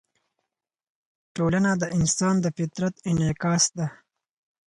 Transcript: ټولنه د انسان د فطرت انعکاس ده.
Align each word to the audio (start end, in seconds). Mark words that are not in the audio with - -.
ټولنه 1.35 1.71
د 1.81 1.83
انسان 1.97 2.35
د 2.41 2.45
فطرت 2.57 2.95
انعکاس 3.09 3.63
ده. 3.77 3.87